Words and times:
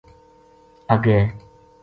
اَگے 0.93 1.19